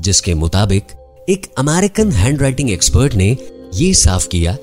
जिसके 0.00 0.34
मुताबिक 0.34 0.84
एक 1.28 1.46
अमेरिकन 1.58 2.12
हैंडराइटिंग 2.12 2.70
एक्सपर्ट 2.70 3.14
ने 3.14 3.36
यह 3.74 3.92
साफ़ 3.94 4.28
किया 4.28 4.56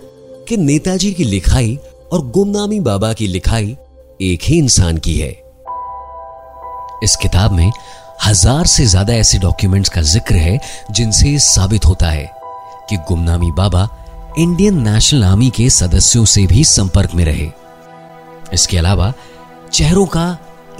कि 0.47 0.57
नेताजी 0.57 1.11
की 1.13 1.23
लिखाई 1.23 1.77
और 2.11 2.27
गुमनामी 2.27 2.79
बाबा 2.79 3.13
की 3.13 3.27
लिखाई 3.27 3.75
एक 4.21 4.39
ही 4.43 4.57
इंसान 4.57 4.97
की 4.97 5.17
है। 5.17 5.48
इस 7.03 7.15
किताब 7.15 7.51
में 7.51 7.71
हज़ार 8.25 8.65
से 8.65 8.85
ज़्यादा 8.85 9.13
ऐसे 9.13 9.37
डॉक्यूमेंट्स 9.39 9.89
का 9.89 10.01
ज़िक्र 10.03 10.35
है, 10.35 10.59
जिनसे 10.91 11.37
साबित 11.39 11.85
होता 11.85 12.09
है 12.09 12.29
कि 12.89 12.97
Gumnami 13.07 13.51
Baba 13.51 13.87
Indian 14.39 14.81
National 14.81 15.23
Army 15.23 15.49
के 15.49 15.69
सदस्यों 15.69 16.25
से 16.25 16.45
भी 16.47 16.63
संपर्क 16.63 17.13
में 17.15 17.23
रहे। 17.25 17.49
इसके 18.53 18.77
अलावा 18.77 19.13
चेहरों 19.71 20.05
का 20.07 20.27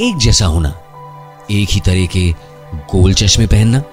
एक 0.02 0.18
जैसा 0.18 0.46
होना, 0.46 0.70
एक 1.52 1.70
ही 1.70 1.80
तरह 1.80 2.06
के 2.08 2.30
गोल 2.92 3.14
चश्मे 3.14 3.48
पहनना 3.48 3.84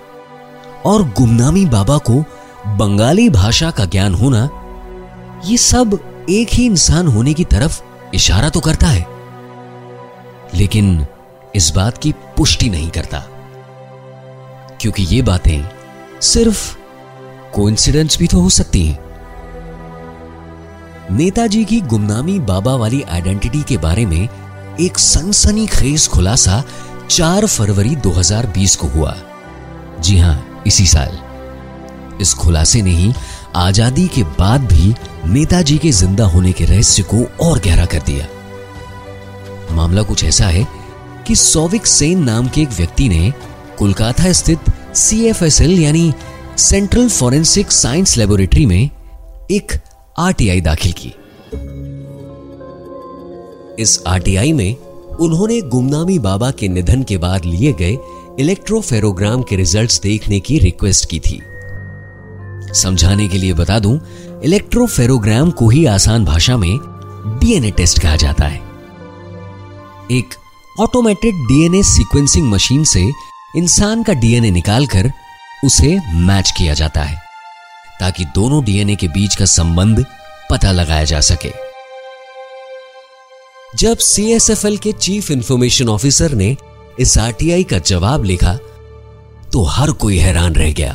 और 0.86 1.08
गुमनामी 1.12 1.64
बाबा 1.66 1.98
को 2.00 2.20
बंगाली 2.78 3.28
भाषा 3.30 3.70
का 3.70 3.84
ज्ञान 3.84 4.14
होना, 4.14 4.48
ये 5.44 5.56
सब 5.56 5.98
एक 6.30 6.48
ही 6.52 6.66
इंसान 6.66 7.06
होने 7.06 7.34
की 7.34 7.44
तरफ़ 7.44 7.80
इशारा 8.14 8.48
तो 8.48 8.60
करता 8.60 8.86
है। 8.86 9.06
लेकिन 10.54 11.06
इस 11.56 11.72
बात 11.74 11.98
की 11.98 12.12
पुष्टि 12.12 12.70
नहीं 12.70 12.90
करता। 12.90 13.18
क्योंकि 14.80 15.02
ये 15.02 15.22
बातें 15.22 15.64
सिर्फ़ 16.20 16.76
कोइंसिडेंस 17.54 18.18
भी 18.18 18.26
तो 18.26 18.40
हो 18.40 18.50
सकती 18.50 18.86
हैं। 18.86 19.04
नेताजी 21.10 21.64
की 21.64 21.80
गुमनामी 21.80 22.38
बाबा 22.38 22.74
वाली 22.74 23.02
आइडेंटिटी 23.02 23.62
के 23.62 23.76
बारे 23.76 24.06
में 24.06 24.28
एक 24.80 24.98
सनसनी 24.98 25.66
खेज 25.66 26.08
खुलासा 26.08 26.64
4 27.10 27.46
फरवरी 27.46 27.96
2020 27.96 28.76
को 28.76 28.86
हुआ। 28.86 29.16
जी 30.00 30.18
हाँ, 30.18 30.62
इसी 30.66 30.86
साल। 30.86 31.18
इस 32.20 32.34
खुलासे 32.34 32.82
ने 32.82 32.90
ही 32.90 33.12
आज़ादी 33.56 34.08
के 34.08 34.22
बाद 34.22 34.60
भी 34.60 34.94
नेताजी 35.26 35.78
के 35.78 35.90
ज़िंदा 35.90 36.24
होने 36.24 36.52
के 36.52 36.64
रहस्य 36.64 37.02
को 37.02 37.24
और 37.46 37.58
गहरा 37.58 37.84
कर 37.84 38.02
दिया। 38.02 38.26
मामला 39.74 40.02
कुछ 40.02 40.24
ऐसा 40.24 40.46
है 40.46 40.85
कि 41.26 41.34
सौविक 41.34 41.86
सेन 41.86 42.24
नाम 42.24 42.48
के 42.48 42.62
एक 42.62 42.68
व्यक्ति 42.68 43.08
ने 43.08 43.32
कोलकाता 43.78 44.32
स्थित 44.32 44.58
सीएफएसएल 44.94 45.80
यानी 45.82 46.12
सेंट्रल 46.58 47.08
फॉरेंसिक 47.08 47.72
साइंस 47.72 48.16
लेबोरेटरी 48.16 48.66
में 48.66 48.90
एक 49.50 49.72
आरटीआई 50.18 50.60
दाखिल 50.60 50.92
की। 50.92 51.08
इस 53.82 54.02
आरटीआई 54.06 54.52
में 54.52 54.76
उन्होंने 55.20 55.60
गुमनामी 55.60 56.18
बाबा 56.18 56.50
के 56.50 56.68
निधन 56.68 57.02
के 57.02 57.18
बाद 57.18 57.44
लिए 57.44 57.72
गए 57.72 57.98
इलेक्ट्रोफेरोग्राम 58.40 59.42
के 59.42 59.56
रिजल्ट्स 59.56 60.00
देखने 60.00 60.40
की 60.40 60.58
रिक्वेस्ट 60.58 61.10
की 61.10 61.20
थी। 61.20 61.40
समझाने 62.74 63.28
के 63.28 63.38
लिए 63.38 63.52
बता 63.54 63.78
दूँ 63.78 64.00
इलेक्ट्रोफेरोग्राम 64.44 65.50
को 65.50 65.68
ही 65.68 65.84
आसान 65.86 66.24
भाषा 66.24 66.56
में 66.56 66.78
डीएनए 67.40 67.70
टेस्ट 67.70 67.98
कहा 67.98 68.16
जाता 68.16 68.44
है। 68.44 68.60
एक 70.12 70.34
ऑटोमेटेड 70.80 71.34
डीएनए 71.48 71.82
सीक्वेंसिंग 71.82 72.48
मशीन 72.48 72.82
से 72.84 73.00
इंसान 73.56 74.02
का 74.02 74.12
डीएनए 74.12 74.50
निकालकर 74.50 75.10
उसे 75.64 75.96
मैच 76.14 76.50
किया 76.58 76.74
जाता 76.74 77.02
है, 77.02 77.16
ताकि 78.00 78.24
दोनों 78.34 78.62
डीएनए 78.64 78.96
के 78.96 79.08
बीच 79.08 79.34
का 79.34 79.44
संबंध 79.44 80.04
पता 80.50 80.72
लगाया 80.72 81.04
जा 81.04 81.20
सके। 81.20 81.52
जब 83.78 83.98
सीएसएफएल 83.98 84.76
के 84.78 84.92
चीफ 84.92 85.30
इंफॉर्मेशन 85.30 85.88
ऑफिसर 85.88 86.34
ने 86.34 86.56
इस 87.00 87.18
आरटीआई 87.18 87.64
का 87.64 87.78
जवाब 87.78 88.24
लिखा 88.24 88.54
तो 89.52 89.62
हर 89.64 89.90
कोई 89.90 90.18
हैरान 90.18 90.54
रह 90.54 90.72
गया। 90.72 90.92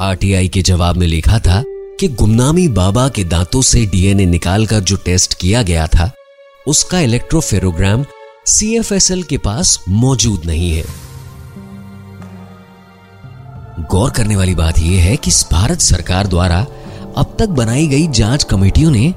आरटीआई 0.00 0.48
के 0.48 0.62
जवाब 0.62 0.96
में 0.96 1.06
लिखा 1.06 1.38
था 1.38 1.62
कि 2.00 2.08
गुमनामी 2.08 2.68
बाबा 2.68 3.08
के 3.08 3.24
दांतों 3.24 3.62
से 3.62 3.86
डीएनए 3.86 4.26
निकालकर 4.26 4.80
जो 4.80 4.96
टेस्ट 4.96 5.40
किया 5.40 5.62
गया 5.62 5.86
था 5.86 6.12
उसका 6.66 7.00
इलेक्ट्रोफेरोग्राम 7.00 8.04
सीएफएसएल 8.46 9.22
के 9.22 9.38
पास 9.38 9.84
मौजूद 9.88 10.42
नहीं 10.46 10.70
है। 10.70 10.84
गौर 13.90 14.10
करने 14.10 14.36
वाली 14.36 14.54
बात 14.54 14.78
यह 14.78 15.02
है 15.02 15.16
कि 15.16 15.30
भारत 15.30 15.80
सरकार 15.80 16.26
द्वारा 16.26 16.66
अब 17.16 17.36
तक 17.38 17.48
बनाई 17.48 17.86
गई 17.86 18.08
जाँच 18.08 18.44
कमेटियों 18.44 18.90
ने 18.90 19.14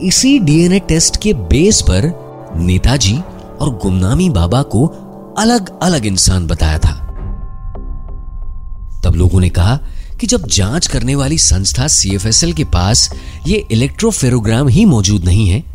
इसी 0.00 0.38
डीएनए 0.38 0.78
टेस्ट 0.78 1.22
के 1.22 1.34
बेस 1.34 1.82
पर 1.82 2.12
नेताजी 2.56 3.18
और 3.60 3.78
गुमनामी 3.82 4.30
बाबा 4.30 4.62
को 4.62 4.86
अलग 5.38 5.80
अलग 5.82 6.06
इंसान 6.06 6.46
बताया 6.46 6.78
था। 6.78 7.00
तब 9.04 9.14
लोगों 9.14 9.40
ने 9.40 9.50
कहा 9.50 9.78
कि 10.20 10.26
जब 10.26 10.46
जाँच 10.46 10.86
करने 10.86 11.14
वाली 11.14 11.38
संस्था 11.38 11.86
सीएफएसएल 11.86 12.52
के 12.52 12.64
पास 12.64 13.10
ये 13.46 13.66
इलेक्ट्रोफेरोग्राम 13.70 14.68
ही 14.68 14.84
मौजूद 14.84 15.24
नहीं 15.24 15.48
है 15.48 15.73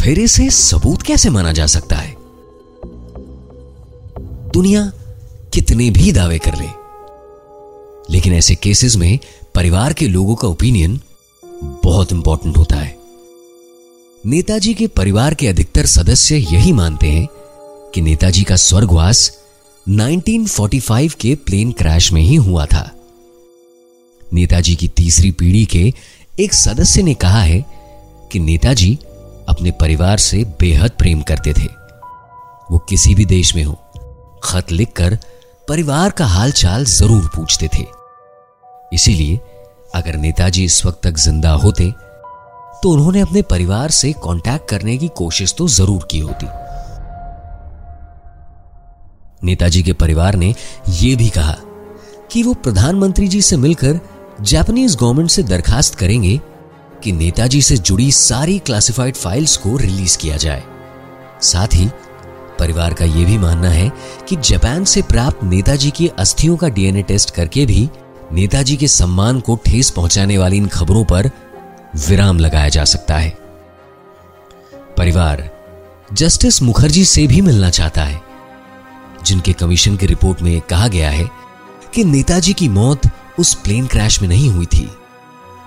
फिर 0.00 0.18
इसे 0.18 0.50
सबूत 0.50 1.02
कैसे 1.02 1.30
माना 1.30 1.52
जा 1.52 1.66
सकता 1.66 1.96
है? 1.96 2.14
दुनिया 4.52 4.92
कितने 5.54 5.90
भी 5.90 6.12
दावे 6.12 6.38
कर 6.38 6.56
ले, 6.56 6.68
लेकिन 8.14 8.32
ऐसे 8.32 8.54
केसेस 8.54 8.96
में 8.96 9.18
परिवार 9.54 9.92
के 9.92 10.08
लोगों 10.08 10.34
का 10.34 10.48
ओपिनियन 10.48 11.00
बहुत 11.84 12.12
इंपॉर्टेंट 12.12 12.56
होता 12.56 12.76
है। 12.76 12.96
नेताजी 14.26 14.74
के 14.74 14.86
परिवार 14.86 15.34
के 15.34 15.46
अधिकतर 15.46 15.86
सदस्य 15.86 16.36
यही 16.36 16.72
मानते 16.72 17.06
हैं 17.06 17.28
कि 17.94 18.00
नेताजी 18.00 18.42
का 18.44 18.56
स्वर्गवास 18.56 19.30
1945 19.86 21.14
के 21.14 21.34
प्लेन 21.34 21.72
क्रैश 21.72 22.12
में 22.12 22.22
ही 22.22 22.34
हुआ 22.36 22.66
था। 22.66 22.90
नेताजी 24.32 24.74
की 24.74 24.88
तीसरी 24.88 25.30
पीढ़ी 25.30 25.64
के 25.66 25.92
एक 26.40 26.54
सदस्य 26.54 27.02
ने 27.02 27.14
कहा 27.14 27.42
है 27.42 27.64
कि 28.32 28.38
नेताजी 28.38 28.98
अपने 29.48 29.70
परिवार 29.80 30.18
से 30.18 30.42
बेहद 30.60 30.90
प्रेम 30.98 31.22
करते 31.22 31.52
थे। 31.52 31.66
वो 32.68 32.78
किसी 32.88 33.14
भी 33.14 33.24
देश 33.26 33.54
में 33.56 33.62
हो, 33.64 33.74
खत 34.44 34.72
लिखकर 34.72 35.18
परिवार 35.68 36.10
का 36.10 36.26
हालचाल 36.26 36.84
ज़रूर 36.84 37.30
पूछते 37.36 37.68
थे। 37.68 37.84
इसीलिए 38.92 39.36
अगर 39.94 40.16
नेताजी 40.16 40.64
इस 40.64 40.84
वक्त 40.86 41.02
तक 41.02 41.16
ज़िंदा 41.18 41.50
होते 41.54 41.92
तो 42.82 42.90
उन्होंने 42.90 43.20
अपने 43.20 43.42
परिवार 43.42 43.90
से 43.90 44.12
कांटेक्ट 44.24 44.68
करने 44.68 44.96
की 44.98 45.08
कोशिश 45.16 45.54
तो 45.58 45.66
ज़रूर 45.68 46.06
की 46.10 46.18
होती। 46.18 46.46
नेताजी 49.42 49.82
के 49.82 49.92
परिवार 49.94 50.34
ने 50.34 50.54
यह 50.90 51.16
भी 51.16 51.28
कहा 51.28 51.56
कि 52.32 52.42
वो 52.42 52.54
प्रधानमंत्री 52.56 53.28
जी 53.28 53.40
से 53.42 53.56
मिलकर 53.56 54.00
जापानीज 54.42 54.96
गवर्नमेंट 54.96 55.30
से 55.30 55.42
दरखास्त 55.44 55.94
करेंगे 55.94 56.40
कि 57.06 57.12
नेताजी 57.12 57.62
से 57.62 57.76
जुड़ी 57.76 58.12
सारी 58.12 58.58
क्लासिफाइड 58.58 59.16
फाइल्स 59.16 59.56
को 59.56 59.76
रिलीज़ 59.76 60.18
किया 60.18 60.36
जाए। 60.36 60.64
साथ 61.42 61.66
ही, 61.74 61.90
परिवार 62.58 62.94
का 62.94 63.04
यह 63.04 63.26
भी 63.26 63.38
मानना 63.38 63.68
है 63.68 63.92
कि 64.28 64.36
जापान 64.36 64.84
से 64.84 65.02
प्राप्त 65.02 65.44
नेताजी 65.44 65.90
की 65.90 66.08
अस्थियों 66.08 66.56
का 66.56 66.68
डीएनए 66.68 67.02
टेस्ट 67.02 67.30
करके 67.30 67.66
भी 67.66 67.88
नेताजी 68.32 68.76
के 68.76 68.88
सम्मान 68.88 69.40
को 69.40 69.56
ठेस 69.66 69.90
पहुँचाने 69.90 70.38
वाली 70.38 70.56
इन 70.56 70.66
खबरों 70.66 71.04
पर 71.04 71.30
विराम 72.08 72.38
लगाया 72.38 72.68
जा 72.68 72.84
सकता 72.84 73.16
है। 73.16 73.30
परिवार, 74.96 75.50
जस्टिस 76.12 76.62
मुखर्जी 76.62 77.04
से 77.04 77.26
भी 77.26 77.40
मिलना 77.40 77.70
चाहता 77.70 78.04
है, 78.04 78.22
जिनके 79.24 79.52
कमीशन 79.52 79.96
की 79.96 80.06
रिपोर्ट 80.06 80.42
में 80.42 80.60
कहा 80.60 80.88
गया 80.88 81.10
है 81.10 81.30
कि 81.94 82.04
नेताजी 82.04 82.52
की 82.52 82.68
मौत 82.68 83.00
उस 83.38 83.54
प्लेन 83.54 83.86
क्रैश 83.86 84.22
में 84.22 84.28
नहीं 84.28 84.50
हुई 84.50 84.66
थी। 84.66 84.90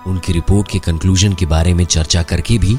उनकी 0.06 0.32
रिपोर्ट 0.32 0.70
के 0.70 0.78
कंक्लूजन 0.78 1.34
के 1.34 1.46
बारे 1.46 1.74
में 1.74 1.84
चर्चा 1.84 2.22
करके 2.22 2.58
भी 2.58 2.76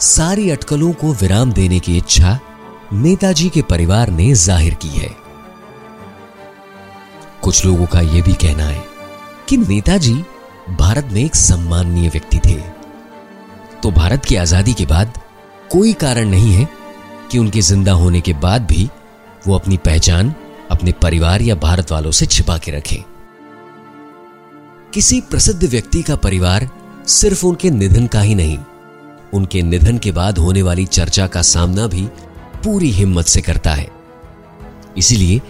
सारी 0.00 0.50
अटकलों 0.50 0.92
को 0.92 1.12
विराम 1.12 1.52
देने 1.52 1.78
की 1.80 1.96
इच्छा 1.96 2.38
नेताजी 2.92 3.48
के 3.48 3.62
परिवार 3.62 4.10
ने 4.10 4.32
ज़ाहिर 4.34 4.74
की 4.74 4.88
है। 4.88 5.08
कुछ 7.42 7.64
लोगों 7.66 7.86
का 7.86 8.00
यह 8.00 8.22
भी 8.22 8.32
कहना 8.32 8.64
है 8.64 8.84
कि 9.48 9.56
नेताजी 9.56 10.14
भारत 10.70 11.08
में 11.12 11.22
एक 11.24 11.34
सम्माननीय 11.34 12.08
व्यक्ति 12.08 12.38
थे। 12.46 12.58
तो 13.82 13.90
भारत 13.90 14.24
की 14.24 14.36
आज़ादी 14.36 14.72
के 14.72 14.86
बाद 14.86 15.18
कोई 15.72 15.92
कारण 15.92 16.28
नहीं 16.28 16.52
है 16.52 16.68
कि 17.30 17.38
उनके 17.38 17.60
ज़िंदा 17.60 17.92
होने 17.92 18.20
के 18.20 18.32
बाद 18.32 18.66
भी 18.66 18.88
वो 19.46 19.54
अपनी 19.54 19.76
पहचान, 19.76 20.34
अपने 20.70 20.92
परिवार 20.92 21.42
या 21.42 21.54
भारत 21.54 21.92
वालों 21.92 22.10
से 22.10 22.26
छिपा 22.26 22.56
के 22.58 22.70
रखें। 22.70 23.02
किसी 24.94 25.20
प्रसिद्ध 25.20 25.64
व्यक्ति 25.64 26.02
का 26.02 26.14
परिवार 26.16 26.68
सिर्फ़ 27.06 27.46
उनके 27.46 27.70
निधन 27.70 28.06
का 28.06 28.20
ही 28.20 28.34
नहीं, 28.34 28.58
उनके 29.34 29.62
निधन 29.62 29.98
के 29.98 30.12
बाद 30.12 30.38
होने 30.38 30.62
वाली 30.62 30.86
चर्चा 30.86 31.26
का 31.26 31.42
सामना 31.42 31.86
भी 31.86 32.02
पूरी 32.64 32.90
हिम्मत 32.90 33.26
से 33.26 33.40
करता 33.40 33.74
है। 33.74 33.86
इसीलिए 34.98 35.40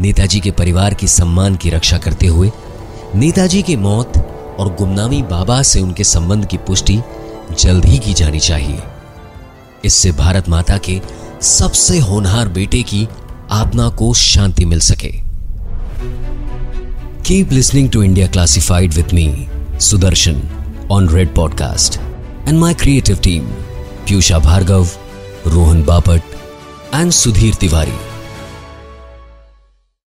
नेताजी 0.00 0.40
के 0.40 0.50
परिवार 0.50 0.94
की 0.94 1.08
सम्मान 1.08 1.56
की 1.56 1.70
रक्षा 1.70 1.98
करते 1.98 2.26
हुए 2.26 2.50
नेताजी 3.14 3.62
की 3.62 3.76
मौत 3.76 4.16
और 4.58 4.74
गुमनामी 4.74 5.22
बाबा 5.22 5.62
से 5.62 5.80
उनके 5.80 6.04
संबंध 6.04 6.46
की 6.46 6.56
पुष्टि 6.56 7.00
जल्द 7.60 7.84
ही 7.84 7.98
की 7.98 8.14
जानी 8.14 8.40
चाहिए। 8.40 8.82
इससे 9.84 10.12
भारत 10.12 10.48
माता 10.48 10.78
के 10.78 11.00
सबसे 11.42 11.98
होनहार 11.98 12.48
बेटे 12.48 12.82
की 12.82 13.08
आत्मा 13.50 13.88
को 13.88 14.12
शांति 14.14 14.64
मिल 14.64 14.80
सके। 14.80 15.25
Keep 17.26 17.50
listening 17.50 17.90
to 17.90 18.04
India 18.04 18.28
Classified 18.28 18.96
with 18.96 19.12
me, 19.12 19.48
Sudarshan, 19.78 20.42
on 20.88 21.08
Red 21.08 21.34
Podcast, 21.34 21.98
and 22.46 22.56
my 22.56 22.72
creative 22.72 23.20
team, 23.20 23.48
Pyusha 24.04 24.40
Bhargav, 24.40 24.96
Rohan 25.52 25.82
Bapat, 25.82 26.22
and 26.92 27.10
Sudhir 27.10 27.58
Tiwari. 27.62 28.15